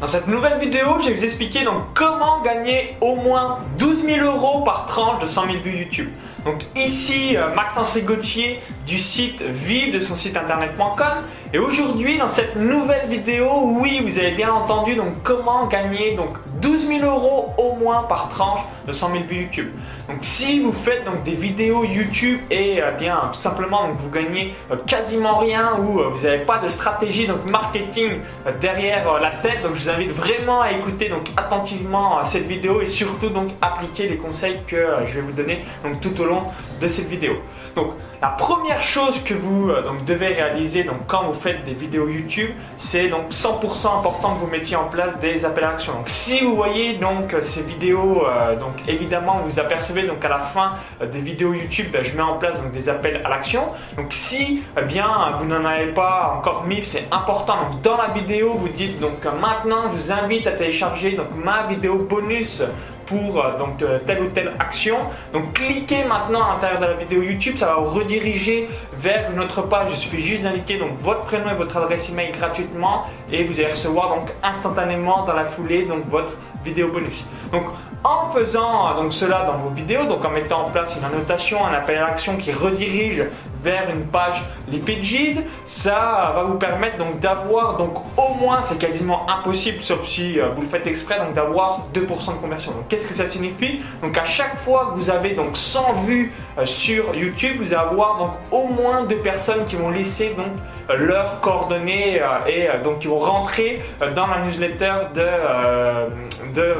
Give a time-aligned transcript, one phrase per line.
[0.00, 4.24] Dans cette nouvelle vidéo, je vais vous expliquer donc comment gagner au moins 12 000
[4.24, 6.10] euros par tranche de 100 000 vues YouTube.
[6.44, 12.28] Donc ici, euh, Maxence Rigotier du site vive de son site internet.com et aujourd'hui dans
[12.28, 13.48] cette nouvelle vidéo,
[13.80, 18.28] oui, vous avez bien entendu donc comment gagner donc 12 000 euros au moins par
[18.28, 19.68] tranche de 100 000 vues YouTube.
[20.08, 24.10] Donc si vous faites donc des vidéos YouTube et euh, bien tout simplement donc, vous
[24.10, 28.18] gagnez euh, quasiment rien ou vous n'avez pas de stratégie donc marketing
[28.60, 32.86] derrière la tête, donc je vous invite vraiment à écouter donc attentivement cette vidéo et
[32.86, 36.42] surtout donc appliquer les conseils que je vais vous donner donc tout au long
[36.80, 37.34] de cette vidéo.
[37.74, 41.74] Donc la première chose que vous euh, donc, devez réaliser donc, quand vous faites des
[41.74, 45.94] vidéos YouTube, c'est donc 100% important que vous mettiez en place des appels à l'action.
[45.94, 50.38] Donc si vous voyez donc ces vidéos, euh, donc évidemment vous apercevez donc à la
[50.38, 53.66] fin euh, des vidéos YouTube, ben, je mets en place donc, des appels à l'action.
[53.96, 57.56] Donc si eh bien vous n'en avez pas encore mis, c'est important.
[57.70, 61.66] Donc dans la vidéo, vous dites donc maintenant je vous invite à télécharger donc ma
[61.66, 62.62] vidéo bonus
[63.08, 64.98] pour euh, donc euh, telle ou telle action.
[65.32, 69.40] Donc cliquez maintenant à l'intérieur de la vidéo YouTube, ça va vous rediriger vers une
[69.40, 69.88] autre page.
[69.90, 73.72] Il suffit juste d'indiquer donc votre prénom et votre adresse email gratuitement et vous allez
[73.72, 77.26] recevoir donc instantanément dans la foulée donc votre vidéo bonus.
[77.52, 77.64] Donc
[78.04, 81.98] en faisant donc cela dans vos vidéos, en mettant en place une annotation, un appel
[81.98, 83.28] à l'action qui redirige
[83.62, 88.78] vers une page les pages, ça va vous permettre donc d'avoir donc au moins, c'est
[88.78, 92.72] quasiment impossible sauf si euh, vous le faites exprès, donc d'avoir 2% de conversion.
[92.72, 93.80] Donc qu'est-ce que ça signifie?
[94.02, 97.88] Donc à chaque fois que vous avez donc 100 vues euh, sur YouTube, vous allez
[97.90, 100.46] avoir donc au moins deux personnes qui vont laisser donc
[100.90, 103.82] euh, leurs coordonnées et donc qui vont rentrer
[104.14, 105.22] dans la newsletter de,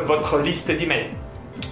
[0.04, 1.10] votre liste d'emails.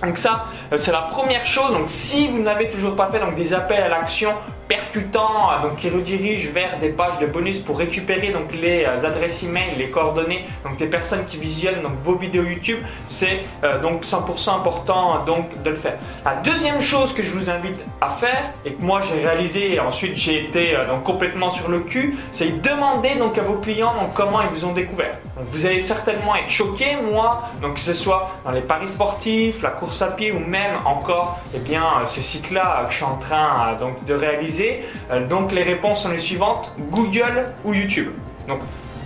[0.02, 1.72] Donc ça, c'est la première chose.
[1.72, 4.32] Donc si vous n'avez toujours pas fait donc des appels à l'action
[4.68, 9.06] percutant, euh, donc qui redirige vers des pages de bonus pour récupérer donc les euh,
[9.06, 13.80] adresses email, les coordonnées donc des personnes qui visionnent donc vos vidéos YouTube, c'est euh,
[13.80, 15.98] donc 100% important donc de le faire.
[16.24, 19.80] La deuxième chose que je vous invite à faire et que moi j'ai réalisé et
[19.80, 24.14] ensuite j'ai été donc complètement sur le cul, c'est demander donc à vos clients donc
[24.14, 25.16] comment ils vous ont découvert.
[25.36, 29.62] Donc vous allez certainement être choqué, moi, donc que ce soit dans les paris sportifs,
[29.62, 33.16] la course à pied ou même encore eh bien ce site-là que je suis en
[33.16, 34.55] train donc de réaliser
[35.10, 38.12] euh, donc les réponses sont les suivantes, Google ou YouTube.
[38.48, 38.60] Donc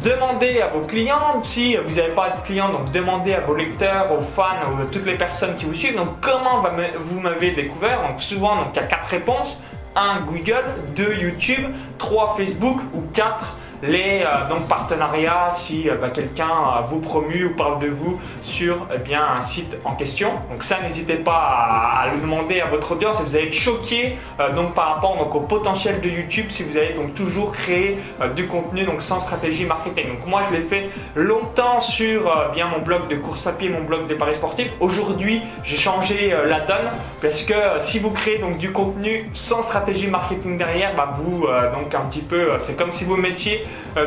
[0.04, 4.12] demandez à vos clients, si vous n'avez pas de clients, donc demandez à vos lecteurs,
[4.12, 6.62] aux fans, toutes les personnes qui vous suivent, donc comment
[6.98, 8.08] vous m'avez découvert?
[8.08, 9.62] Donc souvent, donc, il y a quatre réponses.
[9.96, 11.66] 1 Google, 2 YouTube,
[11.98, 12.78] 3 Facebook.
[12.94, 17.78] Ou 4 les euh, donc partenariats si euh, bah, quelqu'un euh, vous promue ou parle
[17.78, 20.32] de vous sur eh un site en question.
[20.50, 24.16] Donc ça n'hésitez pas à, le demander à votre audience et vous allez être choqué
[24.54, 27.98] donc par rapport au potentiel de YouTube si vous allez toujours créer
[28.36, 30.08] du contenu donc sans stratégie marketing.
[30.08, 33.82] Donc moi je l'ai fait longtemps sur bien mon blog de course à pied, mon
[33.82, 34.72] blog des paris sportifs.
[34.80, 36.90] Aujourd'hui j'ai changé la donne
[37.20, 41.46] parce que si vous créez donc du contenu sans stratégie marketing derrière, bah, vous
[41.78, 43.64] donc un petit peu c'est comme si vous mettiez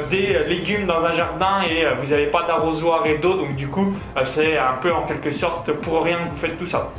[0.09, 3.67] des légumes dans un jardin et euh, vous n'avez pas d'arrosoir et d'eau, donc du
[3.67, 6.89] coup euh, c'est un peu en quelque sorte pour rien que vous faites tout ça.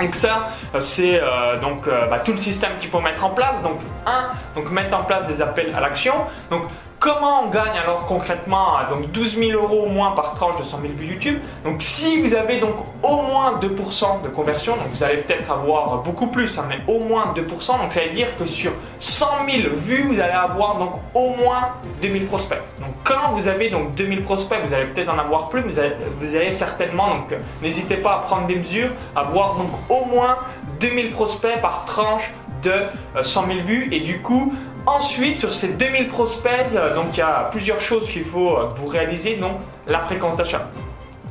[0.00, 0.48] Donc ça,
[0.80, 1.20] c'est
[1.62, 3.62] donc bah, tout le système qu'il faut mettre en place.
[3.62, 6.14] Donc un, donc mettre en place des appels à l'action.
[6.50, 6.64] Donc
[7.04, 10.80] Comment on gagne alors concrètement donc 12 000 euros au moins par tranche de 100
[10.80, 15.04] 000 vues YouTube Donc si vous avez donc au moins 2% de conversion, donc vous
[15.04, 17.46] allez peut-être avoir beaucoup plus, hein, mais au moins 2%,
[17.78, 21.72] donc ça veut dire que sur 100 000 vues, vous allez avoir donc au moins
[22.00, 22.62] 2000 prospects.
[22.80, 25.92] Donc quand vous avez donc 2000 prospects, vous allez peut-être en avoir plus, vous allez,
[26.22, 30.38] vous allez certainement, donc n'hésitez pas à prendre des mesures, avoir donc au moins
[30.80, 32.32] 2000 prospects par tranche
[32.62, 32.72] de
[33.20, 34.54] 100 euh, 000 vues et du coup
[34.86, 38.68] Ensuite, sur ces 2000 prospects, euh, donc il y a plusieurs choses qu'il faut euh,
[38.68, 39.56] que vous réalisez, donc
[39.86, 40.68] la fréquence d'achat.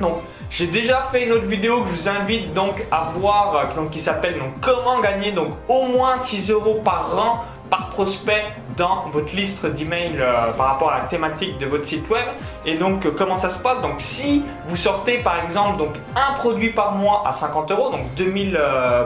[0.00, 0.16] Donc,
[0.50, 3.90] j'ai déjà fait une autre vidéo que je vous invite donc à voir, euh, donc,
[3.90, 9.08] qui s'appelle donc comment gagner donc au moins 6 euros par an par prospect dans
[9.12, 10.22] votre liste d'emails
[10.56, 12.26] par rapport à la thématique de votre site web.
[12.66, 13.80] Et donc comment ça se passe?
[13.80, 18.14] Donc si vous sortez par exemple donc un produit par mois à 50 euros, donc
[18.16, 18.60] 2000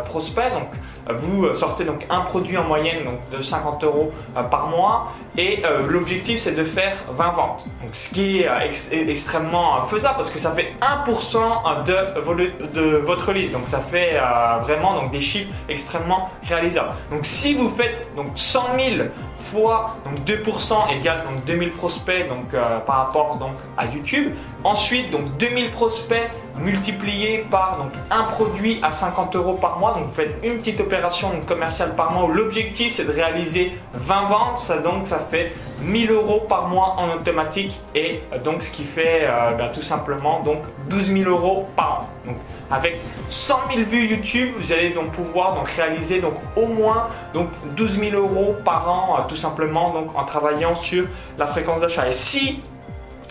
[0.09, 0.69] prospects, donc
[1.15, 5.65] vous sortez donc un produit en moyenne donc de 50 euros euh, par mois et
[5.65, 7.65] euh, l'objectif c'est de faire 20 ventes.
[7.81, 13.33] Donc, ce qui est euh, extrêmement faisable parce que ça fait 1% de, de, votre
[13.33, 13.53] liste.
[13.53, 14.21] Donc ça fait
[14.63, 16.91] vraiment donc, des chiffres extrêmement réalisables.
[17.11, 18.61] Donc si vous faites donc 100
[18.97, 19.09] 000
[19.51, 22.51] fois donc 2% égale donc 2000 prospects donc
[22.87, 23.39] par rapport
[23.77, 24.33] à YouTube.
[24.65, 29.95] Ensuite donc 2000 prospects multiplié par donc, un produit à 50 euros par mois.
[29.95, 34.23] Donc vous faites une petite opération commerciale par mois où l'objectif c'est de réaliser 20
[34.25, 34.59] ventes.
[34.59, 35.53] Ça, donc ça fait
[35.83, 40.41] 1000 euros par mois en automatique et donc ce qui fait euh, ben, tout simplement
[40.41, 42.01] donc 12 000 euros par an.
[42.27, 42.37] Donc
[42.71, 47.49] avec 100 000 vues YouTube, vous allez donc pouvoir donc réaliser donc au moins donc
[47.77, 51.07] 12 000 euros par an euh, tout simplement donc en travaillant sur
[51.39, 52.09] la fréquence d'achat.
[52.09, 52.61] Et si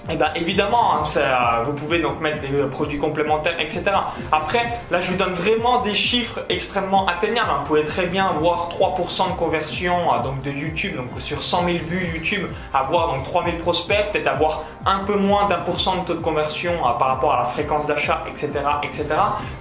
[0.09, 3.83] eh bien évidemment, hein, ça, vous pouvez donc mettre des euh, produits complémentaires, etc.
[4.31, 7.49] Après, là je vous donne vraiment des chiffres extrêmement atteignables.
[7.59, 11.65] Vous pouvez très bien avoir 3% de conversion euh, donc de YouTube, donc sur 100
[11.65, 15.97] 000 vues YouTube, avoir donc 3000 prospects, peut-être avoir un peu moins d'un pour cent
[15.97, 18.51] de taux de conversion euh, par rapport à la fréquence d'achat, etc.,
[18.83, 19.07] etc.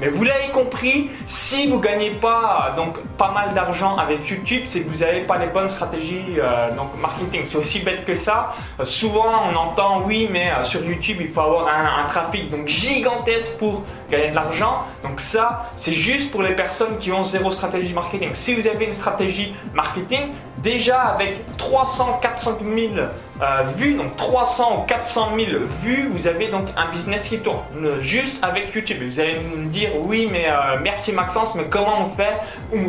[0.00, 4.82] Mais vous l'avez compris, si vous gagnez pas donc pas mal d'argent avec YouTube, c'est
[4.82, 6.36] que vous n'avez pas les bonnes stratégies
[6.76, 7.42] donc marketing.
[7.46, 8.52] C'est aussi bête que ça.
[8.84, 13.56] souvent on entend oui, mais euh, sur YouTube, il faut avoir un, trafic donc gigantesque
[13.58, 14.86] pour gagner de l'argent.
[15.02, 18.30] Donc ça, c'est juste pour les personnes qui ont zéro stratégie marketing.
[18.34, 24.78] Si vous avez une stratégie marketing, déjà avec 300, 400 000 euh, vues, donc 300
[24.78, 25.50] ou 400 000
[25.82, 27.60] vues, vous avez donc un business qui tourne
[28.00, 28.98] juste avec YouTube.
[29.04, 32.40] Vous allez me dire oui, mais euh, merci Maxence, mais comment on fait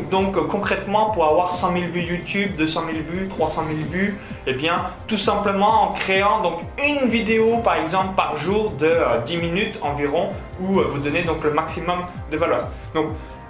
[0.10, 4.54] donc concrètement pour avoir 100 000 vues YouTube, 200 000 vues, 300 000 vues Eh
[4.54, 9.42] bien, tout simplement en créant donc une vidéo par exemple par jour de 10 euh,
[9.42, 10.30] minutes environ
[10.60, 12.00] où vous donnez donc le maximum
[12.32, 12.68] de valeur.
[12.94, 13.08] Donc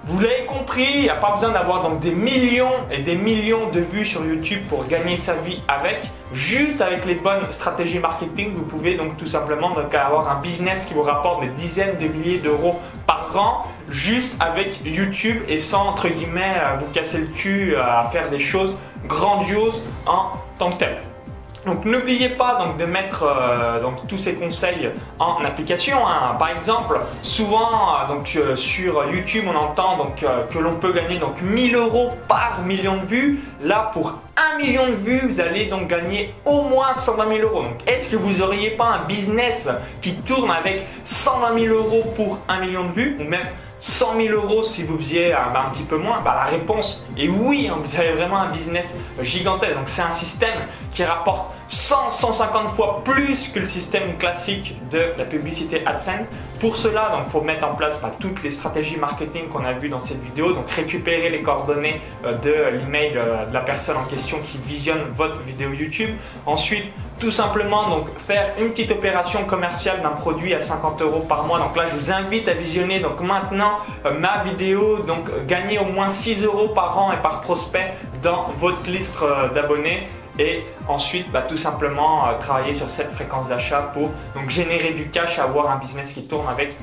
[0.09, 3.69] vous l'avez compris, il n'y a pas besoin d'avoir donc des millions et des millions
[3.71, 6.09] de vues sur YouTube pour gagner sa vie avec.
[6.31, 10.86] Juste avec les bonnes stratégies marketing, vous pouvez donc tout simplement donc avoir un business
[10.86, 15.89] qui vous rapporte des dizaines de milliers d'euros par an, juste avec YouTube et sans
[15.89, 18.77] entre guillemets euh, vous casser le cul euh, à faire des choses
[19.07, 21.01] grandioses en tant que tel.
[21.67, 26.07] Donc n'oubliez pas donc, de mettre euh, donc, tous ces conseils en application.
[26.07, 26.37] Hein.
[26.39, 31.17] Par exemple, souvent euh, donc, euh, sur YouTube, on entend donc, que l'on peut gagner
[31.19, 33.39] donc, 1000 euros par million de vues.
[33.61, 37.63] Là, pour 1 million de vues, vous allez donc gagner au moins 120 000 euros.
[37.63, 39.69] Donc est-ce que vous n'auriez pas un business
[40.01, 43.47] qui tourne avec 120 000 euros pour 1 million de vues ou même
[43.87, 47.07] 100 000 euros si vous faisiez euh, bah, un petit peu moins bah, La réponse
[47.17, 49.75] est oui, hein, vous avez vraiment un business gigantesque.
[49.75, 50.59] Donc c'est un système
[50.91, 56.27] qui rapporte 100, 150 fois plus que le système classique de la publicité AdSense.
[56.59, 59.89] Pour cela, il faut mettre en place bah, toutes les stratégies marketing qu'on a vues
[59.89, 60.51] dans cette vidéo.
[60.51, 64.99] Donc récupérer les coordonnées euh, de l'email euh, de la personne en question qui visionne
[65.15, 66.09] votre vidéo YouTube.
[66.45, 71.59] Ensuite, tout simplement faire une petite opération commerciale d'un produit à 50 euros par mois.
[71.59, 74.99] Donc là, je vous invite à visionner donc maintenant euh, ma vidéo.
[74.99, 79.49] Donc gagner au moins 6 euros par an et par prospect dans votre liste euh,
[79.53, 80.07] d'abonnés
[80.39, 85.09] et ensuite bah, tout simplement euh, travailler sur cette fréquence d'achat pour donc générer du
[85.09, 86.75] cash, avoir un business qui tourne avec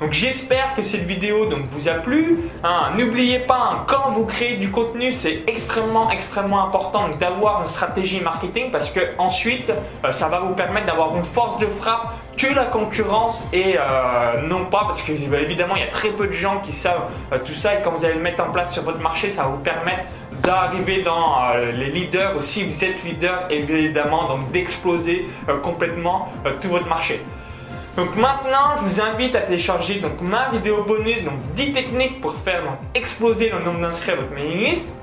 [0.00, 2.38] Donc j'espère que cette vidéo donc, vous a plu.
[2.62, 2.90] Hein.
[2.96, 8.20] N'oubliez pas, hein, quand vous créez du contenu, c'est extrêmement extrêmement important d'avoir une stratégie
[8.20, 9.72] marketing parce que ensuite
[10.04, 14.42] euh, ça va vous permettre d'avoir une force de frappe que la concurrence et euh,
[14.46, 17.10] non pas parce que évidemment il y a très peu de gens qui savent
[17.44, 19.48] tout ça et quand vous allez le mettre en place sur votre marché, ça va
[19.48, 20.04] vous permettre
[20.42, 26.52] d'arriver dans euh, les leaders, aussi vous êtes leader, évidemment, donc d'exploser euh, complètement euh,
[26.60, 27.20] tout votre marché.
[27.98, 32.32] Donc maintenant, je vous invite à télécharger donc, ma vidéo bonus, donc 10 techniques pour
[32.32, 32.62] faire
[32.94, 34.94] exploser le nombre d'inscrits à votre mailing list.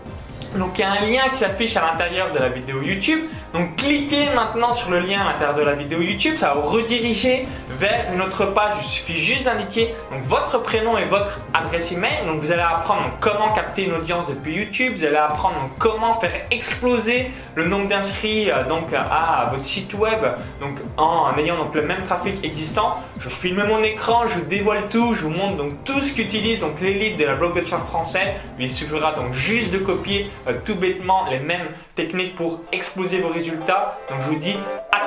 [0.55, 3.19] Donc il y a un lien qui s'affiche à l'intérieur de la vidéo YouTube.
[3.53, 6.69] Donc cliquez maintenant sur le lien à l'intérieur de la vidéo YouTube, ça va vous
[6.69, 7.45] rediriger
[7.79, 8.75] vers une autre page.
[8.81, 9.93] Il suffit juste d'indiquer
[10.23, 12.25] votre prénom et votre adresse email.
[12.25, 16.45] Donc vous allez apprendre comment capter une audience depuis YouTube, vous allez apprendre comment faire
[16.51, 20.19] exploser le nombre d'inscrits euh, donc à votre site web
[20.61, 22.99] donc en, ayant donc le même trafic existant.
[23.19, 26.79] Je filme mon écran, je dévoile tout, je vous montre donc tout ce qu'utilise donc
[26.81, 28.29] l'élite de la blogosphere française.
[28.59, 33.29] Il suffira donc juste de copier euh, tout bêtement les mêmes techniques pour exploser vos
[33.29, 33.97] résultats.
[34.09, 34.55] Donc je vous dis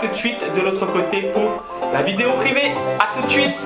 [0.00, 1.62] tout de suite de l'autre côté pour
[1.92, 2.72] la vidéo privée.
[2.98, 3.56] À tout de suite